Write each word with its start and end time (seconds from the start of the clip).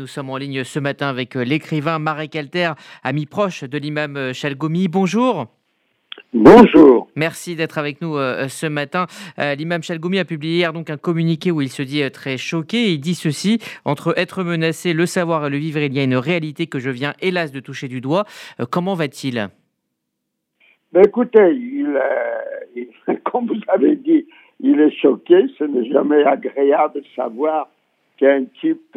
Nous 0.00 0.06
sommes 0.06 0.30
en 0.30 0.36
ligne 0.36 0.62
ce 0.62 0.78
matin 0.78 1.08
avec 1.08 1.34
euh, 1.34 1.42
l'écrivain 1.42 1.98
Marek 1.98 2.36
Alter, 2.36 2.74
ami 3.02 3.26
proche 3.26 3.64
de 3.64 3.78
l'imam 3.78 4.16
euh, 4.16 4.32
Chalgomi. 4.32 4.86
Bonjour. 4.86 5.46
Bonjour. 6.32 7.08
Merci 7.16 7.56
d'être 7.56 7.78
avec 7.78 8.00
nous 8.00 8.16
euh, 8.16 8.46
ce 8.46 8.66
matin. 8.66 9.06
L'imam 9.36 9.82
Chalgomi 9.82 10.20
a 10.20 10.24
publié 10.24 10.58
hier 10.58 10.72
donc 10.72 10.88
un 10.88 10.98
communiqué 10.98 11.50
où 11.50 11.62
il 11.62 11.68
se 11.68 11.82
dit 11.82 12.08
très 12.12 12.36
choqué. 12.36 12.92
Il 12.92 13.00
dit 13.00 13.16
ceci 13.16 13.58
entre 13.84 14.16
être 14.16 14.44
menacé, 14.44 14.92
le 14.92 15.04
savoir 15.04 15.44
et 15.48 15.50
le 15.50 15.56
vivre, 15.56 15.80
il 15.80 15.92
y 15.92 15.98
a 15.98 16.04
une 16.04 16.14
réalité 16.14 16.68
que 16.68 16.78
je 16.78 16.90
viens 16.90 17.14
hélas 17.20 17.50
de 17.50 17.58
toucher 17.58 17.88
du 17.88 18.00
doigt. 18.00 18.24
Comment 18.70 18.94
va-t-il? 18.94 19.48
Ben 20.92 21.02
Écoutez, 21.04 21.56
il, 21.56 21.98
comme 23.24 23.48
vous 23.48 23.60
avez 23.66 23.96
dit, 23.96 24.28
il 24.60 24.78
est 24.78 24.96
choqué. 25.02 25.46
Ce 25.58 25.64
n'est 25.64 25.90
jamais 25.90 26.22
agréable 26.22 27.00
de 27.00 27.04
savoir 27.16 27.68
qu'un 28.16 28.44
type 28.60 28.96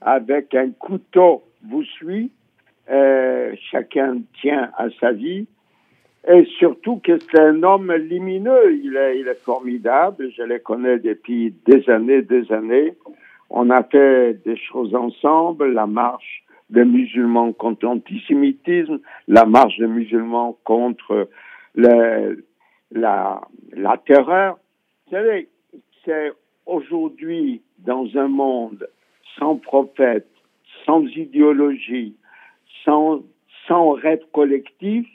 avec 0.00 0.54
un 0.54 0.70
couteau 0.70 1.42
vous 1.62 1.84
suit. 1.84 2.30
Euh, 2.90 3.54
chacun 3.70 4.18
tient 4.40 4.70
à 4.76 4.88
sa 5.00 5.12
vie. 5.12 5.46
Et 6.28 6.44
surtout 6.58 7.00
que 7.02 7.18
c'est 7.18 7.40
un 7.40 7.62
homme 7.62 7.92
lumineux. 7.92 8.74
Il 8.82 8.96
est, 8.96 9.34
formidable. 9.42 10.30
Je 10.36 10.42
le 10.42 10.58
connais 10.58 10.98
depuis 10.98 11.54
des 11.66 11.88
années, 11.88 12.22
des 12.22 12.50
années. 12.52 12.94
On 13.48 13.70
a 13.70 13.82
fait 13.84 14.34
des 14.44 14.56
choses 14.56 14.94
ensemble. 14.94 15.72
La 15.72 15.86
marche 15.86 16.44
des 16.68 16.84
musulmans 16.84 17.52
contre 17.52 17.86
l'antisémitisme, 17.86 19.00
la 19.26 19.44
marche 19.44 19.76
des 19.78 19.88
musulmans 19.88 20.56
contre 20.62 21.28
la, 21.74 22.30
la 22.92 23.96
terreur. 24.06 24.58
Vous 25.06 25.16
savez, 25.16 25.48
c'est 26.04 26.32
aujourd'hui 26.66 27.62
dans 27.78 28.06
un 28.14 28.28
monde 28.28 28.86
sans 29.38 29.56
prophète, 29.56 30.28
sans 30.84 31.04
idéologie, 31.04 32.14
sans, 32.84 33.22
sans 33.66 33.92
rêve 33.92 34.22
collectif. 34.32 35.06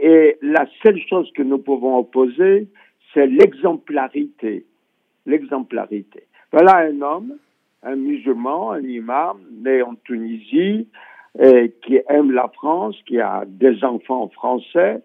Et 0.00 0.36
la 0.42 0.66
seule 0.82 1.00
chose 1.08 1.30
que 1.34 1.42
nous 1.42 1.58
pouvons 1.58 1.98
opposer, 1.98 2.68
c'est 3.12 3.26
l'exemplarité. 3.26 4.66
L'exemplarité. 5.26 6.24
Voilà 6.52 6.78
un 6.78 7.00
homme, 7.00 7.36
un 7.82 7.96
musulman, 7.96 8.72
un 8.72 8.82
imam, 8.82 9.38
né 9.52 9.82
en 9.82 9.94
Tunisie, 10.04 10.88
qui 11.82 12.00
aime 12.08 12.30
la 12.30 12.48
France, 12.54 12.96
qui 13.06 13.18
a 13.20 13.44
des 13.46 13.82
enfants 13.82 14.28
français, 14.28 15.02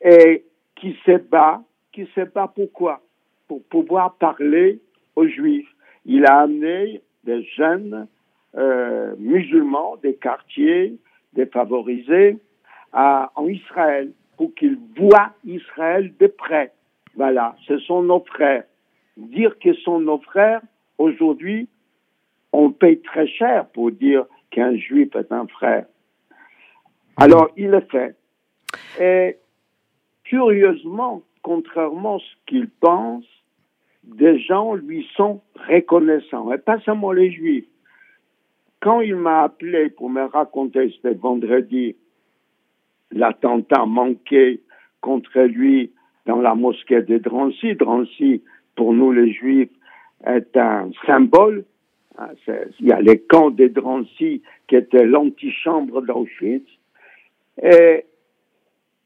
et 0.00 0.44
qui 0.76 0.96
se 1.04 1.18
bat, 1.18 1.62
qui 1.92 2.08
se 2.14 2.20
bat 2.20 2.52
pourquoi 2.54 3.00
Pour 3.48 3.62
pouvoir 3.64 4.14
parler 4.14 4.80
aux 5.16 5.26
Juifs. 5.26 5.68
Il 6.04 6.26
a 6.26 6.40
amené 6.40 7.02
des 7.24 7.42
jeunes 7.56 8.06
euh, 8.56 9.14
musulmans 9.18 9.96
des 10.02 10.14
quartiers 10.14 10.96
défavorisés 11.34 12.38
à, 12.92 13.30
en 13.34 13.46
Israël 13.46 14.12
pour 14.36 14.54
qu'ils 14.54 14.78
voient 14.96 15.32
Israël 15.44 16.12
de 16.18 16.26
près. 16.26 16.72
Voilà, 17.14 17.56
ce 17.66 17.78
sont 17.78 18.02
nos 18.02 18.20
frères. 18.20 18.64
Dire 19.16 19.54
ce 19.62 19.74
sont 19.74 20.00
nos 20.00 20.18
frères, 20.18 20.60
aujourd'hui, 20.96 21.68
on 22.52 22.70
paye 22.70 23.00
très 23.00 23.26
cher 23.26 23.66
pour 23.68 23.90
dire 23.90 24.24
qu'un 24.50 24.76
juif 24.76 25.14
est 25.16 25.32
un 25.32 25.46
frère. 25.48 25.86
Alors, 27.16 27.50
il 27.56 27.70
le 27.70 27.80
fait. 27.80 28.14
Et 29.00 29.36
curieusement, 30.24 31.22
contrairement 31.42 32.16
à 32.16 32.20
ce 32.20 32.34
qu'il 32.46 32.68
pense, 32.68 33.24
des 34.08 34.38
gens 34.40 34.74
lui 34.74 35.06
sont 35.16 35.42
reconnaissants, 35.68 36.52
et 36.52 36.58
pas 36.58 36.80
seulement 36.80 37.12
les 37.12 37.30
juifs. 37.30 37.66
Quand 38.80 39.00
il 39.00 39.16
m'a 39.16 39.42
appelé 39.42 39.90
pour 39.90 40.08
me 40.08 40.22
raconter, 40.22 40.90
c'était 40.94 41.14
vendredi, 41.14 41.96
l'attentat 43.10 43.86
manqué 43.86 44.60
contre 45.00 45.40
lui 45.40 45.92
dans 46.26 46.40
la 46.40 46.54
mosquée 46.54 47.02
de 47.02 47.18
Drancy. 47.18 47.74
Drancy, 47.74 48.42
pour 48.76 48.92
nous 48.92 49.12
les 49.12 49.32
juifs, 49.32 49.70
est 50.26 50.56
un 50.56 50.90
symbole. 51.06 51.64
Hein, 52.18 52.28
il 52.80 52.86
y 52.86 52.92
a 52.92 53.00
les 53.00 53.20
camps 53.20 53.50
de 53.50 53.68
Drancy 53.68 54.42
qui 54.68 54.76
étaient 54.76 55.06
l'antichambre 55.06 56.02
d'Auschwitz. 56.02 56.66
Et 57.62 58.04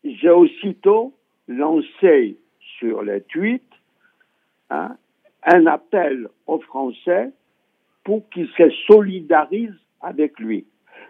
j'ai 0.05 0.31
aussitôt 0.31 1.13
lancé 1.49 2.37
sur 2.79 3.03
les 3.03 3.21
tweets 3.23 3.72
Hein, 4.73 4.97
un 5.45 5.67
appel 5.67 6.29
aux 6.47 6.59
Français 6.61 7.31
pour 8.05 8.27
qu'ils 8.31 8.49
se 8.57 8.71
solidarisent 8.87 9.79
avec 10.01 10.41
lui. 10.41 10.65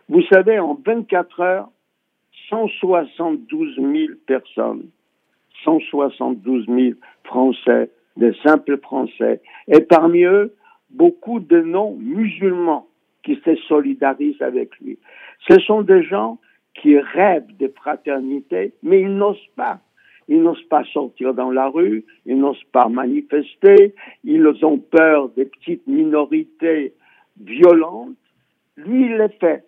Vous 0.09 0.23
savez, 0.23 0.59
en 0.59 0.75
24 0.85 1.41
heures, 1.41 1.69
172 2.49 3.77
000 3.77 3.87
personnes, 4.27 4.89
172 5.63 6.67
000 6.67 6.99
Français, 7.23 7.91
des 8.17 8.35
simples 8.45 8.79
Français, 8.79 9.41
et 9.69 9.81
parmi 9.81 10.25
eux, 10.25 10.57
beaucoup 10.91 11.39
de 11.39 11.61
non-musulmans 11.61 12.89
qui 13.23 13.41
se 13.45 13.55
solidarisent 13.69 14.43
avec 14.43 14.77
lui. 14.81 14.99
Ce 15.49 15.61
sont 15.61 15.83
des 15.83 16.03
gens 16.03 16.39
qui 16.75 16.99
rêvent 16.99 17.57
de 17.61 17.69
fraternité, 17.69 18.73
mais 18.83 19.03
ils 19.03 19.15
n'osent 19.15 19.51
pas. 19.55 19.79
Ils 20.29 20.43
n'osent 20.43 20.69
pas 20.69 20.85
sortir 20.85 21.35
dans 21.35 21.51
la 21.51 21.69
rue, 21.69 22.05
ils 22.27 22.39
n'osent 22.39 22.65
pas 22.73 22.89
manifester, 22.89 23.95
ils 24.25 24.47
ont 24.65 24.79
peur 24.79 25.29
des 25.31 25.45
petites 25.45 25.87
minorités 25.87 26.95
violentes. 27.41 28.17
Lui, 28.77 29.07
il 29.07 29.17
le 29.17 29.29
fait. 29.41 29.65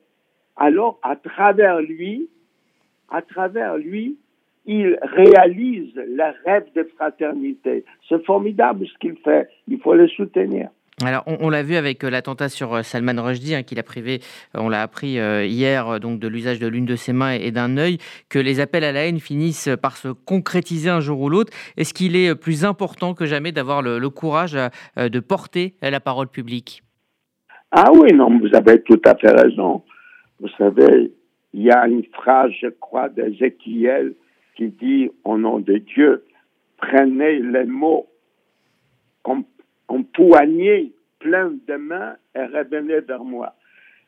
Alors, 0.56 0.98
à 1.02 1.16
travers 1.16 1.80
lui, 1.80 2.28
à 3.10 3.22
travers 3.22 3.76
lui, 3.76 4.16
il 4.66 4.98
réalise 5.02 5.94
le 5.94 6.44
rêve 6.44 6.66
de 6.74 6.84
fraternité. 6.96 7.84
C'est 8.08 8.24
formidable 8.24 8.86
ce 8.86 8.98
qu'il 8.98 9.16
fait. 9.16 9.48
Il 9.68 9.78
faut 9.80 9.94
le 9.94 10.08
soutenir. 10.08 10.70
Alors, 11.02 11.24
on, 11.26 11.50
l'a 11.50 11.64
vu 11.64 11.74
avec 11.74 12.04
euh, 12.04 12.10
l'attentat 12.10 12.48
sur 12.48 12.72
euh, 12.72 12.82
Salman 12.82 13.20
Rushdie, 13.20 13.56
hein, 13.56 13.64
qu'il 13.64 13.80
a 13.80 13.82
privé, 13.82 14.20
euh, 14.54 14.60
on 14.60 14.68
l'a 14.68 14.82
appris 14.82 15.14
hier, 15.14 15.98
donc 15.98 16.20
de 16.20 16.28
l'usage 16.28 16.60
de 16.60 16.68
l'une 16.68 16.84
de 16.84 16.94
ses 16.94 17.12
mains 17.12 17.32
et, 17.32 17.50
d'un 17.50 17.76
œil, 17.76 17.98
que 18.28 18.38
les 18.38 18.60
appels 18.60 18.84
à 18.84 18.92
la 18.92 19.06
haine 19.06 19.18
finissent 19.18 19.70
par 19.82 19.96
se 19.96 20.08
concrétiser 20.08 20.90
un 20.90 21.00
jour 21.00 21.20
ou 21.20 21.28
l'autre. 21.28 21.52
Est-ce 21.76 21.94
qu'il 21.94 22.14
est 22.14 22.34
plus 22.36 22.64
important 22.64 23.14
que 23.14 23.26
jamais 23.26 23.50
d'avoir 23.50 23.82
le, 23.82 24.08
courage 24.10 24.56
de 24.96 25.20
porter 25.20 25.74
la 25.82 25.98
parole 25.98 26.28
publique? 26.28 26.82
Ah 27.72 27.90
oui, 27.92 28.12
non, 28.12 28.38
vous 28.38 28.54
avez 28.54 28.80
tout 28.82 29.00
à 29.04 29.16
fait 29.16 29.32
raison. 29.32 29.82
Vous 30.38 30.48
savez, 30.56 31.12
il 31.52 31.62
y 31.62 31.70
a 31.70 31.88
une 31.88 32.04
phrase, 32.12 32.52
je 32.60 32.68
crois, 32.68 33.08
d'Ézéchiel 33.08 34.14
qui 34.56 34.68
dit, 34.68 35.10
au 35.24 35.36
nom 35.38 35.58
de 35.58 35.78
Dieu, 35.78 36.24
prenez 36.76 37.40
les 37.40 37.64
mots 37.64 38.06
comme 39.22 39.44
empoignez 40.14 40.92
plein 41.18 41.52
de 41.66 41.74
mains 41.74 42.16
et 42.34 42.44
revenez 42.44 43.00
vers 43.00 43.24
moi. 43.24 43.54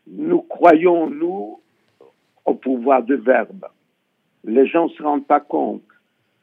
Nous 0.07 0.43
croyons, 0.43 1.11
nous, 1.11 1.61
au 2.45 2.55
pouvoir 2.55 3.03
du 3.03 3.17
verbe. 3.17 3.67
Les 4.45 4.67
gens 4.67 4.85
ne 4.85 4.91
se 4.91 5.03
rendent 5.03 5.27
pas 5.27 5.41
compte. 5.41 5.83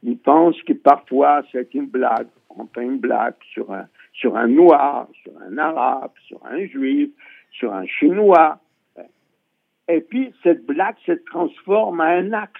Ils 0.03 0.17
pensent 0.17 0.61
que 0.63 0.73
parfois 0.73 1.43
c'est 1.51 1.73
une 1.73 1.87
blague. 1.87 2.27
On 2.49 2.67
fait 2.67 2.83
une 2.83 2.97
blague 2.97 3.35
sur 3.53 3.71
un, 3.71 3.87
sur 4.11 4.35
un 4.35 4.47
noir, 4.47 5.07
sur 5.23 5.31
un 5.41 5.57
arabe, 5.57 6.11
sur 6.27 6.45
un 6.45 6.65
juif, 6.65 7.11
sur 7.51 7.73
un 7.73 7.85
chinois. 7.85 8.59
Et 9.87 10.01
puis 10.01 10.33
cette 10.43 10.65
blague 10.65 10.97
se 11.05 11.13
transforme 11.13 12.01
en 12.01 12.03
un 12.03 12.33
acte. 12.33 12.59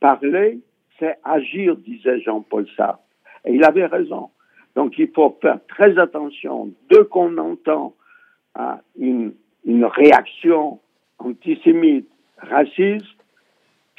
Parler, 0.00 0.58
c'est 0.98 1.18
agir, 1.24 1.76
disait 1.76 2.20
Jean-Paul 2.20 2.66
Sartre. 2.76 3.00
Et 3.44 3.54
il 3.54 3.64
avait 3.64 3.86
raison. 3.86 4.30
Donc 4.74 4.98
il 4.98 5.08
faut 5.08 5.36
faire 5.40 5.58
très 5.68 5.98
attention 5.98 6.70
dès 6.90 7.04
qu'on 7.04 7.36
entend 7.38 7.94
hein, 8.54 8.78
une, 8.98 9.34
une 9.64 9.84
réaction 9.84 10.80
antisémite, 11.18 12.08
raciste, 12.38 13.06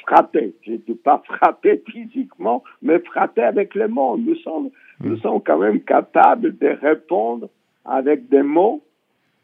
frapper. 0.06 0.54
Je 0.62 0.72
ne 0.72 0.76
dis 0.76 0.94
pas 0.94 1.22
frapper 1.26 1.82
physiquement, 1.88 2.62
mais 2.82 2.98
frapper 3.00 3.42
avec 3.42 3.74
les 3.74 3.88
mots. 3.88 4.16
Nous 4.16 4.36
sommes, 4.36 4.70
nous 5.00 5.16
sommes 5.18 5.42
quand 5.42 5.58
même 5.58 5.80
capables 5.80 6.56
de 6.56 6.68
répondre 6.68 7.48
avec 7.84 8.28
des 8.28 8.42
mots, 8.42 8.82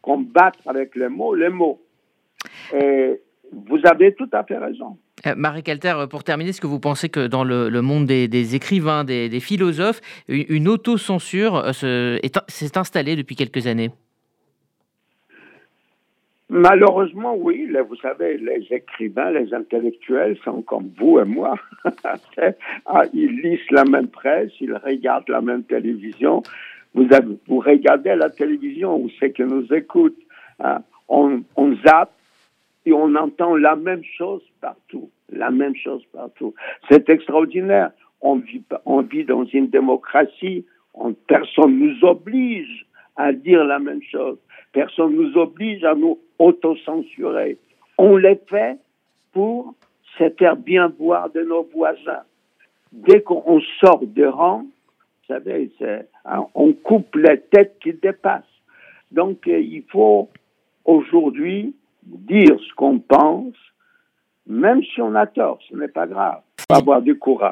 combattre 0.01 0.59
avec 0.65 0.95
les 0.95 1.09
mots, 1.09 1.33
les 1.33 1.49
mots. 1.49 1.81
Et 2.73 3.21
vous 3.51 3.79
avez 3.85 4.13
tout 4.13 4.29
à 4.31 4.43
fait 4.43 4.57
raison. 4.57 4.97
Euh, 5.25 5.33
Marie 5.37 5.63
Calter, 5.63 5.93
pour 6.09 6.23
terminer, 6.23 6.49
est-ce 6.49 6.61
que 6.61 6.67
vous 6.67 6.79
pensez 6.79 7.09
que 7.09 7.27
dans 7.27 7.43
le, 7.43 7.69
monde 7.81 8.05
des, 8.05 8.55
écrivains, 8.55 9.03
des, 9.03 9.39
philosophes, 9.39 10.01
une, 10.27 10.67
autocensure 10.67 11.63
euh, 11.83 12.17
s'est 12.47 12.77
installée 12.77 13.15
depuis 13.15 13.35
quelques 13.35 13.67
années? 13.67 13.91
Malheureusement, 16.49 17.35
oui. 17.35 17.67
vous 17.87 17.95
savez, 17.95 18.37
les 18.37 18.67
écrivains, 18.69 19.31
les 19.31 19.53
intellectuels 19.53 20.37
sont 20.43 20.61
comme 20.61 20.91
vous 20.99 21.19
et 21.19 21.25
moi. 21.25 21.55
Ah, 22.85 23.03
ils 23.13 23.41
lisent 23.41 23.71
la 23.71 23.85
même 23.85 24.07
presse, 24.07 24.51
ils 24.59 24.73
regardent 24.73 25.29
la 25.29 25.41
même 25.41 25.63
télévision. 25.63 26.43
Vous, 26.93 27.07
regardez 27.59 28.15
la 28.15 28.29
télévision, 28.29 28.97
où 28.97 29.09
c'est 29.19 29.31
que 29.31 29.43
nous 29.43 29.73
écoutent. 29.73 30.19
Hein. 30.59 30.83
on, 31.07 31.43
on 31.55 31.75
zappe 31.77 32.11
et 32.85 32.93
on 32.93 33.15
entend 33.15 33.55
la 33.55 33.75
même 33.75 34.03
chose 34.17 34.41
partout. 34.61 35.09
La 35.31 35.51
même 35.51 35.75
chose 35.75 36.03
partout. 36.13 36.53
C'est 36.89 37.09
extraordinaire. 37.09 37.91
On 38.21 38.35
vit, 38.35 39.25
dans 39.25 39.45
une 39.45 39.67
démocratie. 39.67 40.65
On, 40.93 41.13
personne 41.13 41.77
nous 41.79 42.07
oblige 42.07 42.85
à 43.15 43.33
dire 43.33 43.63
la 43.63 43.79
même 43.79 44.01
chose. 44.03 44.37
Personne 44.71 45.15
nous 45.15 45.37
oblige 45.37 45.83
à 45.83 45.95
nous 45.95 46.19
autocensurer. 46.39 47.57
On 47.97 48.17
les 48.17 48.39
fait 48.47 48.77
pour 49.33 49.73
se 50.17 50.29
faire 50.31 50.55
bien 50.55 50.93
voir 50.99 51.29
de 51.31 51.41
nos 51.41 51.63
voisins. 51.63 52.23
Dès 52.91 53.21
qu'on 53.21 53.59
sort 53.79 54.03
de 54.05 54.25
rang, 54.25 54.63
vous 54.63 55.33
savez, 55.33 55.71
hein, 56.25 56.45
on 56.53 56.73
coupe 56.73 57.15
les 57.15 57.39
têtes 57.39 57.77
qui 57.81 57.93
dépassent. 57.93 58.43
Donc, 59.11 59.47
euh, 59.47 59.59
il 59.59 59.83
faut 59.89 60.29
aujourd'hui 60.85 61.75
dire 62.05 62.57
ce 62.59 62.73
qu'on 62.75 62.99
pense, 62.99 63.55
même 64.47 64.81
si 64.83 65.01
on 65.01 65.15
a 65.15 65.25
tort, 65.27 65.59
ce 65.69 65.75
n'est 65.75 65.87
pas 65.87 66.07
grave. 66.07 66.41
Il 66.59 66.65
faut 66.69 66.81
avoir 66.81 67.01
du 67.01 67.17
courage. 67.17 67.51